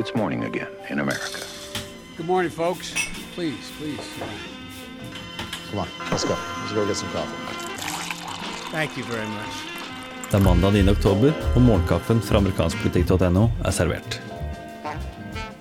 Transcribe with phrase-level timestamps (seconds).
[0.00, 1.40] it's morning again in America.
[2.16, 2.94] Good morning, folks.
[3.34, 4.06] Please, please.
[5.68, 6.36] Come on, let's go.
[6.60, 7.36] Let's go get some coffee.
[8.72, 9.54] Thank you very much.
[10.30, 10.88] Det er mandag 9.
[10.88, 14.20] oktober, og morgenkaffen fra amerikanskpolitikk.no er servert.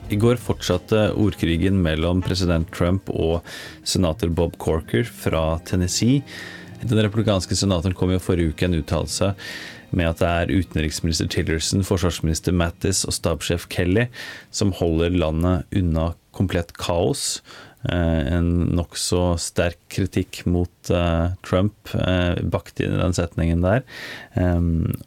[0.09, 3.41] I går fortsatte ordkrigen mellom president Trump og
[3.83, 6.23] senator Bob Corker fra Tennessee.
[6.81, 9.33] Den republikanske senatoren kom jo forrige uke en uttalelse
[9.95, 14.05] med at det er utenriksminister Tillerson, forsvarsminister Mattis og stabssjef Kelly
[14.53, 17.39] som holder landet unna komplett kaos.
[17.87, 23.85] Eh, en nokså sterk kritikk mot uh, Trump uh, bakt inn i den setningen der.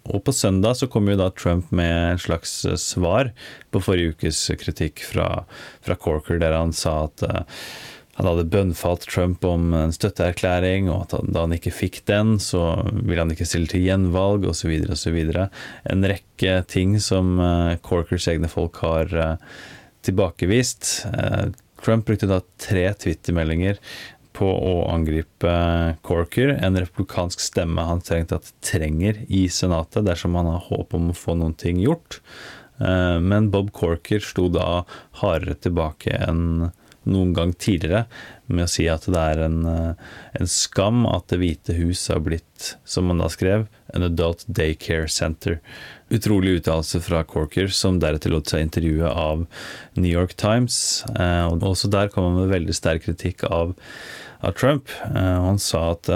[0.09, 3.35] Og på søndag så kom jo da Trump med en slags svar
[3.73, 5.45] på forrige ukes kritikk fra,
[5.85, 7.27] fra Corker, der han sa at
[8.19, 12.83] han hadde bønnfalt Trump om en støtteerklæring, og at da han ikke fikk den, så
[12.93, 15.21] ville han ikke stille til gjenvalg, osv., osv.
[15.89, 17.39] En rekke ting som
[17.87, 19.15] Corkers egne folk har
[20.05, 21.07] tilbakevist.
[21.83, 23.81] Trump brukte da tre Twitter-meldinger
[24.37, 25.53] på å angripe
[26.07, 31.11] Corker, en republikansk stemme han strengt tatt trenger i Senatet dersom han har håp om
[31.13, 32.21] å få noen ting gjort.
[32.81, 34.85] Eh, men Bob Corker sto da
[35.21, 36.71] hardere tilbake enn
[37.09, 38.05] noen gang tidligere
[38.53, 39.95] med å si at det er en, eh,
[40.41, 45.09] en skam at Det hvite hus har blitt, som han da skrev, an adult daycare
[45.09, 45.61] center.
[46.11, 49.47] Utrolig uttalelse fra Corker, som deretter lot seg intervjue av
[49.97, 51.05] New York Times.
[51.17, 53.75] Eh, og også der kom han med veldig sterk kritikk av,
[54.43, 54.91] av Trump.
[55.09, 56.13] Eh, han sa at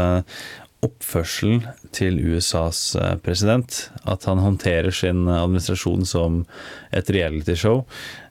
[0.86, 1.64] oppførselen
[1.96, 3.78] til USAs eh, president.
[4.08, 6.42] At han håndterer sin administrasjon som
[6.96, 7.84] et realityshow,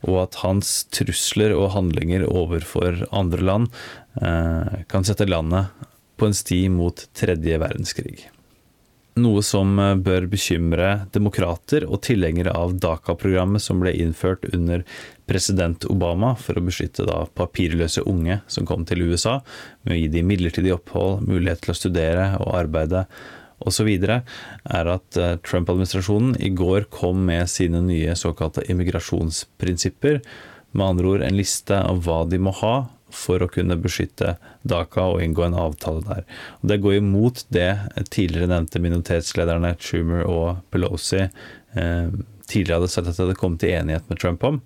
[0.08, 3.70] og at hans trusler og handlinger overfor andre land
[4.22, 5.72] eh, kan sette landet
[6.16, 8.30] på en sti mot tredje verdenskrig.
[9.16, 14.84] Noe som eh, bør bekymre demokrater og tilhengere av DACA-programmet som ble innført under
[15.30, 19.38] president Obama for å beskytte da papirløse unge som kom til USA,
[19.88, 23.06] med å gi dem midlertidig opphold, mulighet til å studere og arbeide
[23.64, 30.20] osv., er at eh, Trump-administrasjonen i går kom med sine nye såkalte immigrasjonsprinsipper.
[30.76, 32.76] Med andre ord en liste av hva de må ha
[33.16, 34.36] for å kunne beskytte
[34.68, 36.26] Dhaka og inngå en avtale der.
[36.62, 37.70] Og det går imot det
[38.14, 42.10] tidligere nevnte minoritetslederne Schumer og Pelosi eh,
[42.50, 44.62] tidligere hadde sagt at det hadde kommet til enighet med Trump om,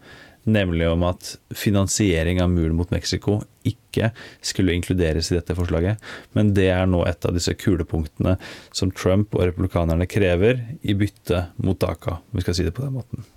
[0.49, 4.11] nemlig om at finansiering av muren mot Mexico ikke
[4.45, 5.99] skulle inkluderes i dette forslaget.
[6.37, 8.37] Men det er nå et av disse kulepunktene
[8.71, 12.87] som Trump og republikanerne krever i bytte mot Dhaka, om vi skal si det på
[12.87, 13.27] den måten.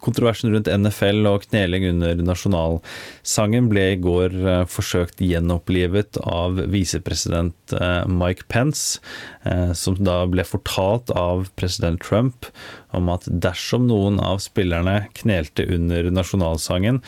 [0.00, 7.74] Kontroversen rundt NFL og kneling under nasjonalsangen ble i går eh, forsøkt gjenopplivet av visepresident
[7.76, 9.00] eh, Mike Pence,
[9.44, 12.48] eh, som da ble fortalt av president Trump
[12.96, 16.98] om at dersom noen av spillerne knelte under nasjonalsangen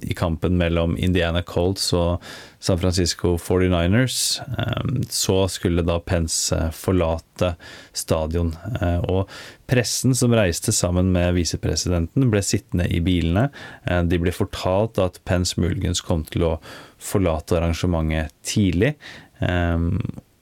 [0.00, 2.24] i kampen mellom Indiana Colts og
[2.60, 7.54] San Francisco 49ers, ehm, så skulle da Pence eh, forlate
[7.96, 8.52] stadion.
[8.80, 9.30] Eh, og
[9.70, 13.48] pressen som reiste sammen med visepresidenten, ble sittende i bilene.
[13.88, 16.56] Eh, de ble fortalt at Pence muligens kom til å
[17.00, 18.98] forlate arrangementet tidlig.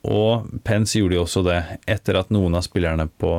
[0.06, 1.58] Og Pence gjorde jo også det
[1.90, 3.32] etter at noen av spillerne på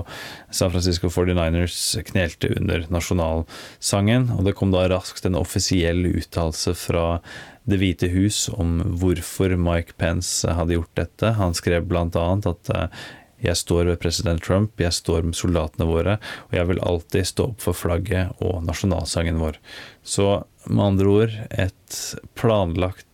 [0.51, 1.77] San Francisco 49ers
[2.09, 4.27] knelte under nasjonalsangen.
[4.35, 7.21] Og det kom da raskt en offisiell uttalelse fra
[7.69, 11.33] det hvite hus om hvorfor Mike Pence hadde gjort dette.
[11.39, 12.05] Han skrev bl.a.
[12.09, 13.01] at eh,
[13.39, 16.17] jeg står ved president Trump, jeg står med soldatene våre,
[16.49, 19.59] og jeg vil alltid stå opp for flagget og nasjonalsangen vår.
[20.03, 21.99] Så med andre ord et
[22.35, 23.07] planlagt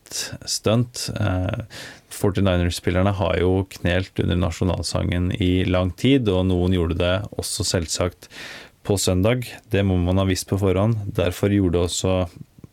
[0.46, 1.10] stunt.
[2.12, 7.66] 49ers-spillerne eh, har jo knelt under nasjonalsangen i lang tid, og noen gjorde det også
[7.68, 8.30] selvsagt
[8.86, 9.48] på søndag.
[9.74, 11.00] Det må man ha visst på forhånd.
[11.18, 12.18] Derfor gjorde også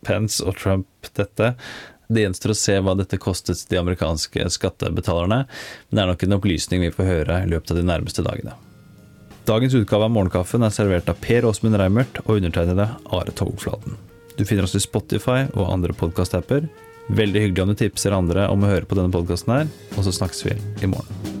[0.03, 1.53] Pence og Trump dette.
[2.13, 6.37] Det gjenstår å se hva dette kostet de amerikanske skattebetalerne, men det er nok en
[6.37, 8.55] opplysning vi får høre i løpet av de nærmeste dagene.
[9.47, 13.97] Dagens utgave av Morgenkaffen er servert av Per Åsmund Reimert og undertegnede Are Togflaten.
[14.37, 16.69] Du finner oss i Spotify og andre podkast-apper.
[17.11, 20.15] Veldig hyggelig om du tipser andre om å høre på denne podkasten her, og så
[20.15, 21.32] snakkes vi i morgen.